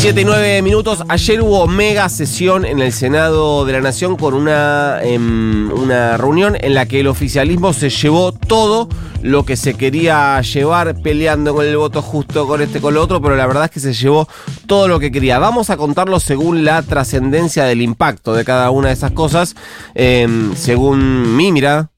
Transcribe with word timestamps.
7 0.00 0.18
y 0.18 0.24
9 0.24 0.62
minutos. 0.62 1.04
Ayer 1.08 1.42
hubo 1.42 1.66
mega 1.66 2.08
sesión 2.08 2.64
en 2.64 2.80
el 2.80 2.90
Senado 2.90 3.66
de 3.66 3.74
la 3.74 3.82
Nación 3.82 4.16
con 4.16 4.32
una, 4.32 4.98
em, 5.02 5.70
una 5.70 6.16
reunión 6.16 6.56
en 6.58 6.72
la 6.72 6.86
que 6.86 7.00
el 7.00 7.06
oficialismo 7.06 7.74
se 7.74 7.90
llevó 7.90 8.32
todo 8.32 8.88
lo 9.20 9.44
que 9.44 9.58
se 9.58 9.74
quería 9.74 10.40
llevar 10.40 11.02
peleando 11.02 11.54
con 11.54 11.66
el 11.66 11.76
voto 11.76 12.00
justo, 12.00 12.46
con 12.46 12.62
este, 12.62 12.80
con 12.80 12.94
lo 12.94 13.02
otro, 13.02 13.20
pero 13.20 13.36
la 13.36 13.46
verdad 13.46 13.64
es 13.64 13.70
que 13.72 13.80
se 13.80 13.92
llevó 13.92 14.26
todo 14.66 14.88
lo 14.88 14.98
que 15.00 15.12
quería. 15.12 15.38
Vamos 15.38 15.68
a 15.68 15.76
contarlo 15.76 16.18
según 16.18 16.64
la 16.64 16.80
trascendencia 16.80 17.64
del 17.64 17.82
impacto 17.82 18.32
de 18.32 18.46
cada 18.46 18.70
una 18.70 18.88
de 18.88 18.94
esas 18.94 19.12
cosas, 19.12 19.54
em, 19.94 20.56
según 20.56 21.36
mi 21.36 21.52
mirada 21.52 21.89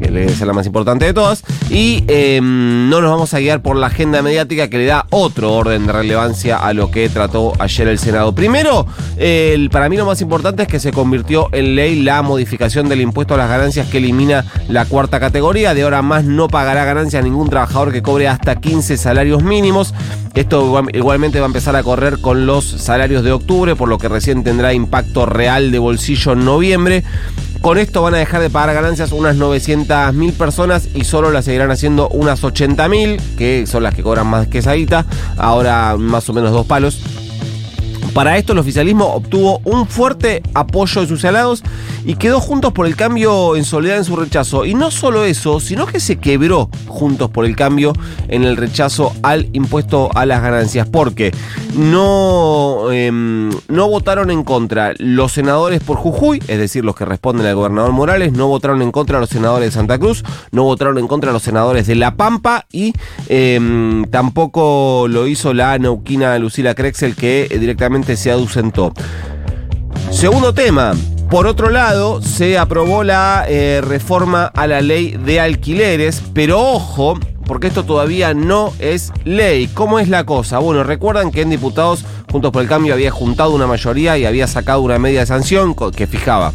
que 0.00 0.24
es 0.24 0.40
la 0.40 0.52
más 0.52 0.66
importante 0.66 1.04
de 1.04 1.14
todas, 1.14 1.42
y 1.70 2.04
eh, 2.08 2.40
no 2.42 3.00
nos 3.00 3.10
vamos 3.10 3.34
a 3.34 3.38
guiar 3.38 3.62
por 3.62 3.76
la 3.76 3.88
agenda 3.88 4.22
mediática 4.22 4.68
que 4.68 4.78
le 4.78 4.86
da 4.86 5.06
otro 5.10 5.52
orden 5.52 5.86
de 5.86 5.92
relevancia 5.92 6.56
a 6.56 6.72
lo 6.72 6.90
que 6.90 7.08
trató 7.08 7.52
ayer 7.58 7.88
el 7.88 7.98
Senado. 7.98 8.34
Primero, 8.34 8.86
para 9.70 9.88
mí 9.88 9.96
lo 9.96 10.06
más 10.06 10.20
importante 10.20 10.62
es 10.62 10.68
que 10.68 10.80
se 10.80 10.92
convirtió 10.92 11.48
en 11.52 11.74
ley 11.74 12.02
la 12.02 12.22
modificación 12.22 12.88
del 12.88 13.00
impuesto 13.00 13.34
a 13.34 13.36
las 13.36 13.48
ganancias 13.48 13.88
que 13.88 13.98
elimina 13.98 14.44
la 14.68 14.84
cuarta 14.84 15.20
categoría. 15.20 15.74
De 15.74 15.82
ahora 15.82 16.02
más 16.02 16.24
no 16.24 16.48
pagará 16.48 16.84
ganancias 16.84 17.22
ningún 17.22 17.48
trabajador 17.48 17.92
que 17.92 18.02
cobre 18.02 18.28
hasta 18.28 18.56
15 18.56 18.96
salarios 18.96 19.42
mínimos. 19.42 19.94
Esto 20.34 20.82
igualmente 20.92 21.40
va 21.40 21.46
a 21.46 21.48
empezar 21.48 21.76
a 21.76 21.82
correr 21.82 22.20
con 22.20 22.46
los 22.46 22.64
salarios 22.64 23.24
de 23.24 23.32
octubre, 23.32 23.74
por 23.74 23.88
lo 23.88 23.98
que 23.98 24.08
recién 24.08 24.44
tendrá 24.44 24.72
impacto 24.72 25.26
real 25.26 25.70
de 25.70 25.78
bolsillo 25.78 26.32
en 26.32 26.44
noviembre. 26.44 27.04
Con 27.60 27.76
esto 27.76 28.00
van 28.00 28.14
a 28.14 28.18
dejar 28.18 28.40
de 28.40 28.48
pagar 28.48 28.74
ganancias 28.74 29.12
unas 29.12 29.36
900 29.36 30.14
mil 30.14 30.32
personas 30.32 30.88
y 30.94 31.04
solo 31.04 31.30
las 31.30 31.44
seguirán 31.44 31.70
haciendo 31.70 32.08
unas 32.08 32.42
80 32.42 32.88
mil, 32.88 33.20
que 33.36 33.66
son 33.66 33.82
las 33.82 33.94
que 33.94 34.02
cobran 34.02 34.26
más 34.26 34.48
que 34.48 34.58
esa 34.58 34.72
ahora 35.36 35.96
más 35.98 36.26
o 36.30 36.32
menos 36.32 36.52
dos 36.52 36.64
palos. 36.64 37.02
Para 38.14 38.36
esto 38.36 38.52
el 38.52 38.58
oficialismo 38.58 39.06
obtuvo 39.06 39.60
un 39.64 39.86
fuerte 39.86 40.42
apoyo 40.54 41.00
de 41.00 41.06
sus 41.06 41.24
aliados 41.24 41.62
y 42.04 42.16
quedó 42.16 42.40
juntos 42.40 42.72
por 42.72 42.86
el 42.86 42.96
cambio 42.96 43.56
en 43.56 43.64
soledad 43.64 43.98
en 43.98 44.04
su 44.04 44.16
rechazo. 44.16 44.64
Y 44.64 44.74
no 44.74 44.90
solo 44.90 45.24
eso, 45.24 45.60
sino 45.60 45.86
que 45.86 46.00
se 46.00 46.16
quebró 46.16 46.70
juntos 46.86 47.30
por 47.30 47.44
el 47.44 47.54
cambio 47.54 47.92
en 48.28 48.44
el 48.44 48.56
rechazo 48.56 49.12
al 49.22 49.48
impuesto 49.52 50.10
a 50.14 50.26
las 50.26 50.42
ganancias. 50.42 50.88
Porque 50.88 51.32
no, 51.76 52.90
eh, 52.90 53.10
no 53.12 53.88
votaron 53.88 54.30
en 54.30 54.42
contra 54.42 54.92
los 54.98 55.32
senadores 55.32 55.80
por 55.80 55.96
Jujuy, 55.96 56.42
es 56.48 56.58
decir, 56.58 56.84
los 56.84 56.96
que 56.96 57.04
responden 57.04 57.46
al 57.46 57.54
gobernador 57.54 57.92
Morales, 57.92 58.32
no 58.32 58.48
votaron 58.48 58.82
en 58.82 58.90
contra 58.90 59.20
los 59.20 59.30
senadores 59.30 59.68
de 59.68 59.72
Santa 59.72 59.98
Cruz, 59.98 60.24
no 60.50 60.64
votaron 60.64 60.98
en 60.98 61.06
contra 61.06 61.32
los 61.32 61.42
senadores 61.42 61.86
de 61.86 61.94
La 61.94 62.16
Pampa 62.16 62.66
y 62.72 62.92
eh, 63.28 64.04
tampoco 64.10 65.06
lo 65.08 65.26
hizo 65.26 65.54
la 65.54 65.78
neuquina 65.78 66.38
Lucila 66.38 66.74
Crexel 66.74 67.14
que 67.14 67.48
directamente 67.60 67.99
se 68.16 68.30
ausentó. 68.30 68.92
Segundo 70.10 70.54
tema. 70.54 70.94
Por 71.30 71.46
otro 71.46 71.70
lado, 71.70 72.20
se 72.20 72.58
aprobó 72.58 73.04
la 73.04 73.44
eh, 73.48 73.80
reforma 73.82 74.46
a 74.46 74.66
la 74.66 74.80
ley 74.80 75.16
de 75.24 75.38
alquileres, 75.38 76.22
pero 76.34 76.60
ojo, 76.60 77.16
porque 77.46 77.68
esto 77.68 77.84
todavía 77.84 78.34
no 78.34 78.72
es 78.80 79.12
ley. 79.24 79.68
¿Cómo 79.68 80.00
es 80.00 80.08
la 80.08 80.24
cosa? 80.24 80.58
Bueno, 80.58 80.82
recuerdan 80.82 81.30
que 81.30 81.42
en 81.42 81.50
diputados, 81.50 82.04
Juntos 82.32 82.50
por 82.50 82.62
el 82.62 82.68
Cambio, 82.68 82.94
había 82.94 83.12
juntado 83.12 83.50
una 83.50 83.68
mayoría 83.68 84.18
y 84.18 84.24
había 84.24 84.48
sacado 84.48 84.80
una 84.80 84.98
media 84.98 85.20
de 85.20 85.26
sanción 85.26 85.74
que 85.74 86.08
fijaba 86.08 86.52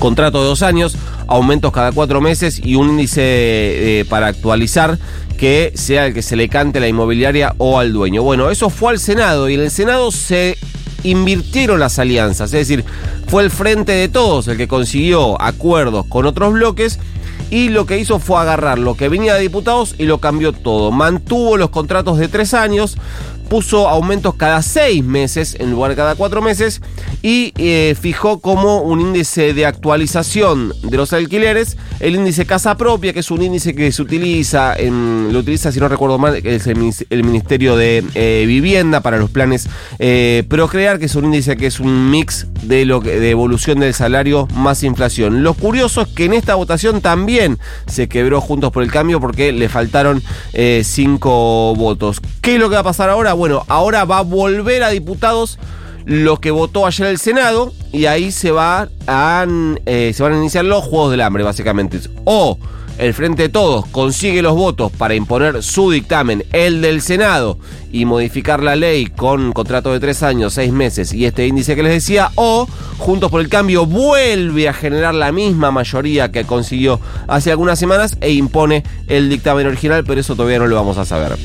contrato 0.00 0.40
de 0.40 0.48
dos 0.48 0.62
años, 0.62 0.96
aumentos 1.30 1.72
cada 1.72 1.92
cuatro 1.92 2.20
meses 2.20 2.60
y 2.62 2.74
un 2.74 2.90
índice 2.90 3.20
eh, 3.22 4.04
para 4.04 4.26
actualizar 4.26 4.98
que 5.38 5.72
sea 5.74 6.06
el 6.06 6.12
que 6.12 6.22
se 6.22 6.36
le 6.36 6.50
cante 6.50 6.80
la 6.80 6.88
inmobiliaria 6.88 7.54
o 7.56 7.78
al 7.78 7.92
dueño. 7.92 8.22
Bueno, 8.22 8.50
eso 8.50 8.68
fue 8.68 8.92
al 8.92 8.98
Senado 8.98 9.48
y 9.48 9.54
en 9.54 9.60
el 9.60 9.70
Senado 9.70 10.10
se 10.10 10.58
invirtieron 11.02 11.80
las 11.80 11.98
alianzas, 11.98 12.52
es 12.52 12.68
decir, 12.68 12.84
fue 13.26 13.42
el 13.44 13.50
frente 13.50 13.92
de 13.92 14.08
todos 14.08 14.48
el 14.48 14.58
que 14.58 14.68
consiguió 14.68 15.40
acuerdos 15.40 16.04
con 16.06 16.26
otros 16.26 16.52
bloques 16.52 16.98
y 17.48 17.68
lo 17.68 17.86
que 17.86 17.98
hizo 17.98 18.18
fue 18.18 18.38
agarrar 18.38 18.78
lo 18.78 18.96
que 18.96 19.08
venía 19.08 19.34
de 19.34 19.40
diputados 19.40 19.94
y 19.98 20.04
lo 20.04 20.18
cambió 20.18 20.52
todo. 20.52 20.90
Mantuvo 20.90 21.56
los 21.56 21.70
contratos 21.70 22.18
de 22.18 22.28
tres 22.28 22.54
años, 22.54 22.96
puso 23.50 23.88
aumentos 23.88 24.36
cada 24.36 24.62
seis 24.62 25.04
meses 25.04 25.56
en 25.58 25.72
lugar 25.72 25.90
de 25.90 25.96
cada 25.96 26.14
cuatro 26.14 26.40
meses 26.40 26.80
y 27.20 27.52
eh, 27.58 27.96
fijó 28.00 28.38
como 28.38 28.80
un 28.80 29.00
índice 29.00 29.52
de 29.52 29.66
actualización 29.66 30.72
de 30.82 30.96
los 30.96 31.12
alquileres 31.12 31.76
el 31.98 32.14
índice 32.14 32.46
casa 32.46 32.76
propia, 32.76 33.12
que 33.12 33.20
es 33.20 33.30
un 33.30 33.42
índice 33.42 33.74
que 33.74 33.90
se 33.90 34.00
utiliza, 34.00 34.76
lo 34.78 35.40
utiliza, 35.40 35.72
si 35.72 35.80
no 35.80 35.88
recuerdo 35.88 36.16
mal, 36.16 36.36
es 36.36 36.66
el, 36.68 36.92
el 37.10 37.24
Ministerio 37.24 37.76
de 37.76 38.04
eh, 38.14 38.44
Vivienda 38.46 39.00
para 39.00 39.18
los 39.18 39.30
planes 39.30 39.68
eh, 39.98 40.44
Procrear, 40.48 41.00
que 41.00 41.06
es 41.06 41.14
un 41.16 41.24
índice 41.26 41.56
que 41.56 41.66
es 41.66 41.80
un 41.80 42.10
mix 42.10 42.46
de, 42.62 42.84
lo 42.84 43.00
que, 43.00 43.18
de 43.18 43.30
evolución 43.30 43.80
del 43.80 43.94
salario 43.94 44.46
más 44.54 44.84
inflación. 44.84 45.42
Lo 45.42 45.54
curioso 45.54 46.02
es 46.02 46.08
que 46.08 46.26
en 46.26 46.34
esta 46.34 46.54
votación 46.54 47.00
también 47.00 47.58
se 47.86 48.08
quebró 48.08 48.40
Juntos 48.40 48.70
por 48.70 48.84
el 48.84 48.92
Cambio 48.92 49.20
porque 49.20 49.52
le 49.52 49.68
faltaron 49.68 50.22
eh, 50.52 50.82
cinco 50.84 51.74
votos. 51.74 52.20
¿Qué 52.40 52.54
es 52.54 52.60
lo 52.60 52.68
que 52.68 52.74
va 52.74 52.80
a 52.80 52.84
pasar 52.84 53.10
ahora? 53.10 53.34
Bueno, 53.40 53.64
ahora 53.68 54.04
va 54.04 54.18
a 54.18 54.22
volver 54.22 54.82
a 54.82 54.90
diputados 54.90 55.58
lo 56.04 56.40
que 56.40 56.50
votó 56.50 56.84
ayer 56.84 57.06
el 57.06 57.18
Senado 57.18 57.72
y 57.90 58.04
ahí 58.04 58.32
se, 58.32 58.50
va 58.50 58.90
a, 59.06 59.46
eh, 59.86 60.12
se 60.14 60.22
van 60.22 60.34
a 60.34 60.36
iniciar 60.36 60.66
los 60.66 60.84
Juegos 60.84 61.10
del 61.10 61.22
Hambre, 61.22 61.42
básicamente. 61.42 62.00
O 62.26 62.58
el 62.98 63.14
Frente 63.14 63.44
de 63.44 63.48
Todos 63.48 63.86
consigue 63.86 64.42
los 64.42 64.54
votos 64.54 64.92
para 64.92 65.14
imponer 65.14 65.62
su 65.62 65.90
dictamen, 65.90 66.44
el 66.52 66.82
del 66.82 67.00
Senado, 67.00 67.58
y 67.90 68.04
modificar 68.04 68.62
la 68.62 68.76
ley 68.76 69.06
con 69.06 69.54
contrato 69.54 69.90
de 69.90 70.00
tres 70.00 70.22
años, 70.22 70.52
seis 70.52 70.70
meses 70.70 71.14
y 71.14 71.24
este 71.24 71.46
índice 71.46 71.74
que 71.74 71.82
les 71.82 71.94
decía, 71.94 72.32
o 72.34 72.68
Juntos 72.98 73.30
por 73.30 73.40
el 73.40 73.48
Cambio 73.48 73.86
vuelve 73.86 74.68
a 74.68 74.74
generar 74.74 75.14
la 75.14 75.32
misma 75.32 75.70
mayoría 75.70 76.30
que 76.30 76.44
consiguió 76.44 77.00
hace 77.26 77.50
algunas 77.50 77.78
semanas 77.78 78.18
e 78.20 78.32
impone 78.32 78.84
el 79.08 79.30
dictamen 79.30 79.66
original, 79.66 80.04
pero 80.06 80.20
eso 80.20 80.36
todavía 80.36 80.58
no 80.58 80.66
lo 80.66 80.76
vamos 80.76 80.98
a 80.98 81.06
saber. 81.06 81.38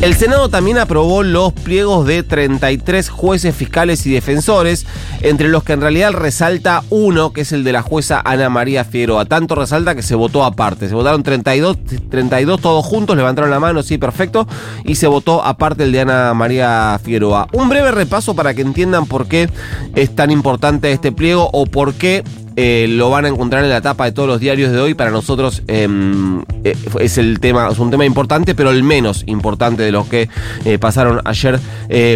El 0.00 0.14
Senado 0.14 0.48
también 0.48 0.78
aprobó 0.78 1.22
los 1.22 1.52
pliegos 1.52 2.06
de 2.06 2.22
33 2.22 3.10
jueces 3.10 3.54
fiscales 3.54 4.06
y 4.06 4.10
defensores, 4.10 4.86
entre 5.20 5.50
los 5.50 5.62
que 5.62 5.74
en 5.74 5.82
realidad 5.82 6.12
resalta 6.12 6.82
uno, 6.88 7.34
que 7.34 7.42
es 7.42 7.52
el 7.52 7.64
de 7.64 7.72
la 7.72 7.82
jueza 7.82 8.22
Ana 8.24 8.48
María 8.48 8.84
Figueroa. 8.84 9.26
Tanto 9.26 9.56
resalta 9.56 9.94
que 9.94 10.00
se 10.00 10.14
votó 10.14 10.42
aparte. 10.42 10.88
Se 10.88 10.94
votaron 10.94 11.22
32, 11.22 11.76
32 12.08 12.62
todos 12.62 12.86
juntos, 12.86 13.14
levantaron 13.14 13.50
la 13.50 13.60
mano, 13.60 13.82
sí, 13.82 13.98
perfecto, 13.98 14.48
y 14.86 14.94
se 14.94 15.06
votó 15.06 15.44
aparte 15.44 15.84
el 15.84 15.92
de 15.92 16.00
Ana 16.00 16.32
María 16.32 16.98
Figueroa. 17.04 17.48
Un 17.52 17.68
breve 17.68 17.90
repaso 17.90 18.34
para 18.34 18.54
que 18.54 18.62
entiendan 18.62 19.04
por 19.04 19.28
qué 19.28 19.50
es 19.94 20.16
tan 20.16 20.30
importante 20.30 20.92
este 20.92 21.12
pliego 21.12 21.50
o 21.52 21.66
por 21.66 21.92
qué 21.92 22.24
eh, 22.62 22.86
lo 22.88 23.08
van 23.08 23.24
a 23.24 23.28
encontrar 23.28 23.64
en 23.64 23.70
la 23.70 23.80
tapa 23.80 24.04
de 24.04 24.12
todos 24.12 24.28
los 24.28 24.38
diarios 24.38 24.70
de 24.70 24.78
hoy. 24.78 24.92
Para 24.92 25.10
nosotros 25.10 25.62
eh, 25.66 25.88
eh, 26.62 26.76
es 26.98 27.16
el 27.16 27.40
tema, 27.40 27.68
es 27.70 27.78
un 27.78 27.90
tema 27.90 28.04
importante, 28.04 28.54
pero 28.54 28.70
el 28.70 28.82
menos 28.82 29.24
importante 29.26 29.82
de 29.82 29.90
los 29.90 30.06
que 30.06 30.28
eh, 30.66 30.78
pasaron 30.78 31.22
ayer 31.24 31.58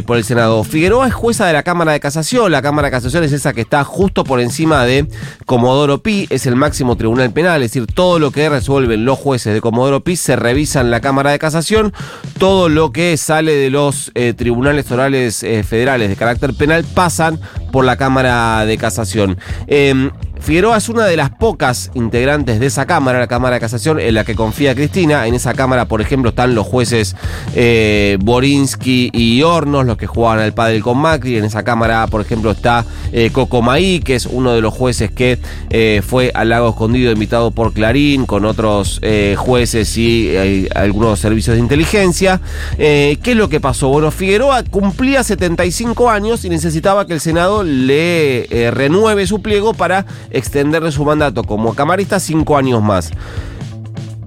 por 0.06 0.18
el 0.18 0.24
Senado. 0.24 0.62
Figueroa 0.62 1.08
es 1.08 1.14
jueza 1.14 1.46
de 1.46 1.54
la 1.54 1.62
Cámara 1.62 1.92
de 1.92 2.00
Casación. 2.00 2.52
La 2.52 2.60
Cámara 2.60 2.88
de 2.88 2.92
Casación 2.92 3.24
es 3.24 3.32
esa 3.32 3.54
que 3.54 3.62
está 3.62 3.84
justo 3.84 4.22
por 4.22 4.38
encima 4.38 4.84
de 4.84 5.08
Comodoro 5.46 6.02
Pi, 6.02 6.26
es 6.30 6.46
el 6.46 6.56
máximo 6.56 6.96
tribunal 6.96 7.32
penal, 7.32 7.62
es 7.62 7.72
decir, 7.72 7.86
todo 7.92 8.18
lo 8.18 8.30
que 8.30 8.48
resuelven 8.48 9.04
los 9.04 9.18
jueces 9.18 9.54
de 9.54 9.60
Comodoro 9.60 10.00
Pi 10.04 10.16
se 10.16 10.36
revisa 10.36 10.82
en 10.82 10.90
la 10.90 11.00
Cámara 11.00 11.30
de 11.30 11.38
Casación. 11.38 11.92
Todo 12.38 12.68
lo 12.68 12.92
que 12.92 13.16
sale 13.16 13.52
de 13.52 13.70
los 13.70 14.12
tribunales 14.36 14.90
orales 14.92 15.40
federales 15.66 16.10
de 16.10 16.16
carácter 16.16 16.52
penal 16.54 16.84
pasan 16.94 17.40
por 17.72 17.84
la 17.84 17.96
Cámara 17.96 18.64
de 18.66 18.78
Casación. 18.78 19.38
Eh, 19.66 20.10
Figueroa 20.44 20.76
es 20.76 20.90
una 20.90 21.06
de 21.06 21.16
las 21.16 21.30
pocas 21.30 21.90
integrantes 21.94 22.60
de 22.60 22.66
esa 22.66 22.84
Cámara, 22.84 23.18
la 23.18 23.28
Cámara 23.28 23.54
de 23.54 23.60
Casación, 23.60 23.98
en 23.98 24.12
la 24.12 24.24
que 24.24 24.34
confía 24.34 24.74
Cristina. 24.74 25.26
En 25.26 25.32
esa 25.32 25.54
Cámara, 25.54 25.86
por 25.86 26.02
ejemplo, 26.02 26.28
están 26.28 26.54
los 26.54 26.66
jueces 26.66 27.16
eh, 27.54 28.18
Borinsky 28.20 29.08
y 29.14 29.40
Hornos, 29.42 29.86
los 29.86 29.96
que 29.96 30.06
jugaban 30.06 30.40
al 30.40 30.52
padre 30.52 30.82
con 30.82 30.98
Macri. 30.98 31.38
En 31.38 31.46
esa 31.46 31.62
Cámara, 31.62 32.06
por 32.08 32.20
ejemplo, 32.20 32.50
está 32.50 32.84
eh, 33.10 33.30
Coco 33.32 33.62
Maí, 33.62 34.00
que 34.00 34.16
es 34.16 34.26
uno 34.26 34.52
de 34.52 34.60
los 34.60 34.74
jueces 34.74 35.10
que 35.10 35.38
eh, 35.70 36.02
fue 36.06 36.30
al 36.34 36.50
lago 36.50 36.68
escondido 36.68 37.10
invitado 37.10 37.50
por 37.50 37.72
Clarín, 37.72 38.26
con 38.26 38.44
otros 38.44 39.00
jueces 39.38 39.96
y 39.96 40.68
algunos 40.74 41.20
servicios 41.20 41.56
de 41.56 41.60
inteligencia. 41.60 42.42
¿Qué 42.76 43.18
es 43.24 43.36
lo 43.36 43.48
que 43.48 43.60
pasó? 43.60 43.88
Bueno, 43.88 44.10
Figueroa 44.10 44.62
cumplía 44.64 45.24
75 45.24 46.10
años 46.10 46.44
y 46.44 46.50
necesitaba 46.50 47.06
que 47.06 47.14
el 47.14 47.20
Senado 47.20 47.62
le 47.62 48.46
renueve 48.74 49.26
su 49.26 49.40
pliego 49.40 49.72
para 49.72 50.04
extenderle 50.34 50.92
su 50.92 51.04
mandato 51.04 51.44
como 51.44 51.74
camarista 51.74 52.20
cinco 52.20 52.56
años 52.56 52.82
más. 52.82 53.10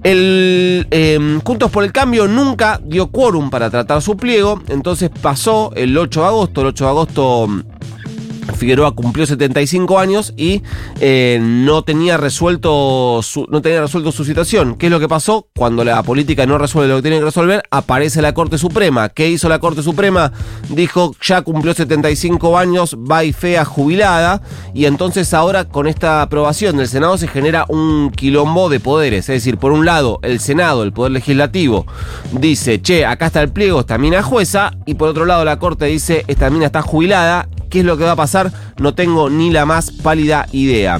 El 0.02 0.86
eh, 0.90 1.38
Juntos 1.44 1.70
por 1.70 1.84
el 1.84 1.92
Cambio 1.92 2.28
nunca 2.28 2.80
dio 2.84 3.08
quórum 3.08 3.50
para 3.50 3.68
tratar 3.68 4.00
su 4.00 4.16
pliego, 4.16 4.62
entonces 4.68 5.10
pasó 5.10 5.72
el 5.74 5.96
8 5.96 6.20
de 6.20 6.26
agosto. 6.26 6.60
El 6.60 6.66
8 6.68 6.84
de 6.84 6.90
agosto 6.90 7.48
Figueroa 8.56 8.92
cumplió 8.92 9.26
75 9.26 9.98
años 9.98 10.34
y 10.36 10.62
eh, 11.00 11.38
no, 11.40 11.82
tenía 11.82 12.16
resuelto 12.16 13.20
su, 13.22 13.46
no 13.50 13.62
tenía 13.62 13.80
resuelto 13.80 14.12
su 14.12 14.24
situación. 14.24 14.76
¿Qué 14.76 14.86
es 14.86 14.92
lo 14.92 15.00
que 15.00 15.08
pasó? 15.08 15.48
Cuando 15.56 15.84
la 15.84 16.02
política 16.02 16.46
no 16.46 16.58
resuelve 16.58 16.88
lo 16.88 16.96
que 16.96 17.02
tiene 17.02 17.18
que 17.18 17.24
resolver, 17.24 17.62
aparece 17.70 18.22
la 18.22 18.34
Corte 18.34 18.58
Suprema. 18.58 19.08
¿Qué 19.08 19.28
hizo 19.28 19.48
la 19.48 19.58
Corte 19.58 19.82
Suprema? 19.82 20.32
Dijo, 20.68 21.14
ya 21.22 21.42
cumplió 21.42 21.74
75 21.74 22.58
años, 22.58 22.96
va 22.96 23.24
y 23.24 23.32
fea 23.32 23.64
jubilada. 23.64 24.42
Y 24.74 24.86
entonces 24.86 25.34
ahora 25.34 25.64
con 25.64 25.86
esta 25.86 26.22
aprobación 26.22 26.76
del 26.76 26.88
Senado 26.88 27.18
se 27.18 27.28
genera 27.28 27.64
un 27.68 28.10
quilombo 28.10 28.68
de 28.68 28.80
poderes. 28.80 29.28
Es 29.28 29.36
decir, 29.44 29.58
por 29.58 29.72
un 29.72 29.84
lado, 29.84 30.18
el 30.22 30.40
Senado, 30.40 30.82
el 30.82 30.92
Poder 30.92 31.12
Legislativo, 31.12 31.86
dice, 32.32 32.80
che, 32.80 33.06
acá 33.06 33.26
está 33.26 33.42
el 33.42 33.50
pliego, 33.50 33.80
esta 33.80 33.98
mina 33.98 34.22
jueza. 34.22 34.72
Y 34.86 34.94
por 34.94 35.08
otro 35.08 35.24
lado, 35.24 35.44
la 35.44 35.58
Corte 35.58 35.86
dice, 35.86 36.24
esta 36.26 36.50
mina 36.50 36.66
está 36.66 36.82
jubilada 36.82 37.48
¿Qué 37.70 37.80
es 37.80 37.84
lo 37.84 37.96
que 37.96 38.04
va 38.04 38.12
a 38.12 38.16
pasar? 38.16 38.52
No 38.78 38.94
tengo 38.94 39.28
ni 39.30 39.50
la 39.50 39.66
más 39.66 39.90
pálida 39.90 40.46
idea. 40.52 40.98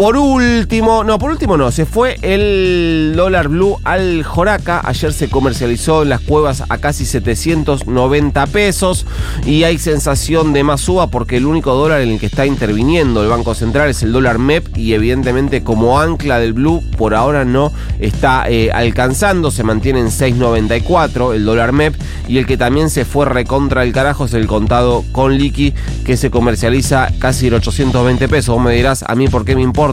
Por 0.00 0.16
último, 0.16 1.04
no, 1.04 1.18
por 1.18 1.30
último 1.30 1.58
no, 1.58 1.70
se 1.70 1.84
fue 1.84 2.16
el 2.22 3.12
dólar 3.14 3.48
blue 3.48 3.76
al 3.84 4.22
Joraca. 4.22 4.80
Ayer 4.82 5.12
se 5.12 5.28
comercializó 5.28 6.04
en 6.04 6.08
las 6.08 6.22
cuevas 6.22 6.64
a 6.70 6.78
casi 6.78 7.04
790 7.04 8.46
pesos 8.46 9.04
y 9.44 9.64
hay 9.64 9.76
sensación 9.76 10.54
de 10.54 10.64
más 10.64 10.80
suba 10.80 11.08
porque 11.08 11.36
el 11.36 11.44
único 11.44 11.74
dólar 11.74 12.00
en 12.00 12.12
el 12.12 12.18
que 12.18 12.24
está 12.24 12.46
interviniendo 12.46 13.22
el 13.22 13.28
Banco 13.28 13.54
Central 13.54 13.90
es 13.90 14.02
el 14.02 14.10
dólar 14.10 14.38
MEP 14.38 14.74
y 14.74 14.94
evidentemente 14.94 15.62
como 15.62 16.00
ancla 16.00 16.38
del 16.38 16.54
blue 16.54 16.82
por 16.96 17.14
ahora 17.14 17.44
no 17.44 17.70
está 17.98 18.48
eh, 18.48 18.70
alcanzando, 18.72 19.50
se 19.50 19.64
mantiene 19.64 20.00
en 20.00 20.06
6.94 20.06 21.34
el 21.34 21.44
dólar 21.44 21.72
MEP 21.72 21.94
y 22.26 22.38
el 22.38 22.46
que 22.46 22.56
también 22.56 22.88
se 22.88 23.04
fue 23.04 23.26
recontra 23.26 23.82
el 23.82 23.92
carajo 23.92 24.24
es 24.24 24.32
el 24.32 24.46
contado 24.46 25.04
con 25.12 25.36
liqui 25.36 25.74
que 26.06 26.16
se 26.16 26.30
comercializa 26.30 27.12
casi 27.18 27.48
en 27.48 27.54
820 27.54 28.28
pesos. 28.28 28.54
Vos 28.54 28.64
me 28.64 28.74
dirás, 28.74 29.04
a 29.06 29.14
mí 29.14 29.28
por 29.28 29.44
qué 29.44 29.54
me 29.54 29.60
importa 29.60 29.89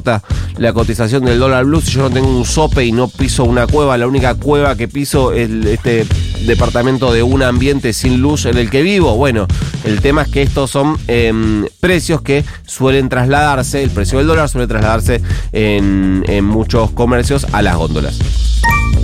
la 0.57 0.73
cotización 0.73 1.25
del 1.25 1.39
dólar 1.39 1.65
blue 1.65 1.81
si 1.81 1.91
yo 1.91 2.03
no 2.03 2.09
tengo 2.09 2.27
un 2.27 2.45
sope 2.45 2.85
y 2.85 2.91
no 2.91 3.07
piso 3.07 3.43
una 3.43 3.67
cueva. 3.67 3.97
La 3.97 4.07
única 4.07 4.35
cueva 4.35 4.75
que 4.75 4.87
piso 4.87 5.31
es 5.31 5.49
este 5.65 6.05
departamento 6.45 7.11
de 7.11 7.23
un 7.23 7.43
ambiente 7.43 7.93
sin 7.93 8.21
luz 8.21 8.45
en 8.45 8.57
el 8.57 8.69
que 8.69 8.81
vivo. 8.81 9.15
Bueno, 9.15 9.47
el 9.83 10.01
tema 10.01 10.23
es 10.23 10.29
que 10.29 10.41
estos 10.41 10.71
son 10.71 10.97
em, 11.07 11.65
precios 11.79 12.21
que 12.21 12.43
suelen 12.65 13.09
trasladarse, 13.09 13.83
el 13.83 13.89
precio 13.89 14.17
del 14.17 14.27
dólar 14.27 14.49
suele 14.49 14.67
trasladarse 14.67 15.21
en, 15.51 16.23
en 16.27 16.45
muchos 16.45 16.91
comercios 16.91 17.45
a 17.51 17.61
las 17.61 17.75
góndolas. 17.75 18.46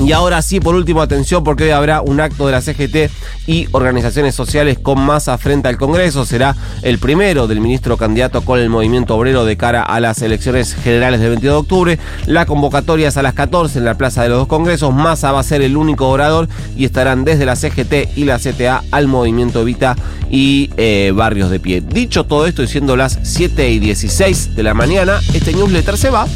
Y 0.04 0.12
ahora 0.12 0.42
sí, 0.42 0.60
por 0.60 0.76
último, 0.76 1.02
atención, 1.02 1.46
porque 1.46 1.64
hoy 1.64 1.70
habrá 1.70 2.02
un 2.02 2.20
acto 2.20 2.46
de 2.46 2.52
la 2.52 2.62
CGT 2.62 3.10
y 3.48 3.68
organizaciones 3.72 4.36
sociales 4.36 4.78
con 4.78 5.00
masa 5.00 5.38
frente 5.38 5.70
al 5.70 5.78
Congreso. 5.78 6.26
Será 6.26 6.58
el 6.82 7.00
primero 7.00 7.48
del 7.48 7.62
ministro 7.62 7.96
candidato 7.96 8.42
con 8.42 8.60
el 8.60 8.70
movimiento 8.70 9.16
obrero 9.16 9.46
de 9.46 9.56
cara 9.56 9.82
a 9.82 10.02
las 10.02 10.22
elecciones 10.22 10.76
generales 10.76 11.22
del 11.22 11.30
22 11.30 11.54
de 11.54 11.60
octubre. 11.60 12.00
La 12.26 12.46
convocatoria 12.46 13.08
es 13.08 13.16
a 13.16 13.22
las 13.22 13.34
14 13.34 13.80
en 13.80 13.86
la 13.86 13.96
Plaza 13.96 14.24
de 14.24 14.30
los 14.30 14.40
Dos 14.40 14.48
Congresos. 14.48 14.94
Massa 14.94 15.32
va 15.32 15.40
a 15.40 15.44
ser 15.44 15.62
el 15.62 15.78
único 15.78 16.10
orador 16.10 16.50
y 16.76 16.84
estarán 16.84 17.24
desde 17.24 17.46
la 17.46 17.56
CGT 17.56 18.18
y 18.18 18.26
la 18.26 18.40
CTA 18.40 18.84
al 18.92 19.08
movimiento 19.08 19.62
Evita 19.62 19.96
y 20.30 20.70
eh, 20.76 21.14
Barrios 21.16 21.50
de 21.50 21.62
Pie. 21.62 21.82
Dicho 21.82 22.26
todo 22.26 22.46
esto, 22.46 22.62
y 22.62 22.68
siendo 22.68 22.98
las 22.98 23.20
7 23.24 23.70
y 23.70 23.80
16 23.80 24.56
de 24.56 24.64
la 24.64 24.74
mañana, 24.74 25.22
este 25.34 25.54
newsletter 25.54 25.98
se 25.98 26.10
va. 26.10 26.28